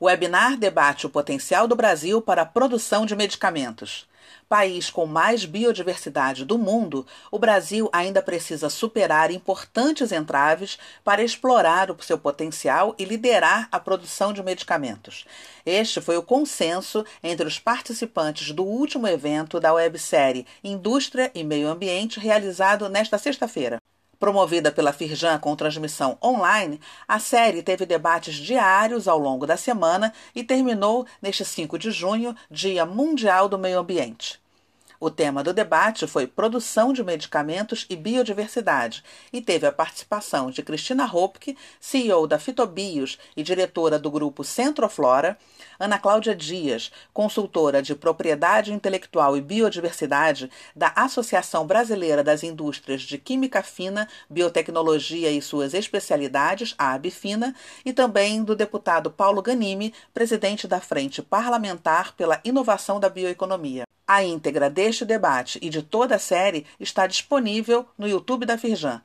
[0.00, 4.06] O webinar debate o potencial do Brasil para a produção de medicamentos.
[4.48, 11.90] País com mais biodiversidade do mundo, o Brasil ainda precisa superar importantes entraves para explorar
[11.90, 15.24] o seu potencial e liderar a produção de medicamentos.
[15.66, 21.68] Este foi o consenso entre os participantes do último evento da websérie Indústria e Meio
[21.68, 23.80] Ambiente, realizado nesta sexta-feira.
[24.18, 30.12] Promovida pela Firjan com transmissão online, a série teve debates diários ao longo da semana
[30.34, 34.40] e terminou neste 5 de junho, Dia Mundial do Meio Ambiente.
[35.00, 40.60] O tema do debate foi produção de medicamentos e biodiversidade e teve a participação de
[40.60, 45.38] Cristina Hopke, CEO da Fitobios e diretora do grupo Centroflora,
[45.78, 53.18] Ana Cláudia Dias, consultora de propriedade intelectual e biodiversidade da Associação Brasileira das Indústrias de
[53.18, 57.54] Química Fina, Biotecnologia e suas especialidades, a ABFINA,
[57.84, 63.84] e também do deputado Paulo Ganimi, presidente da Frente Parlamentar pela Inovação da Bioeconomia.
[64.10, 64.70] A íntegra
[65.04, 69.02] debate e de toda a série está disponível no YouTube da Firjan.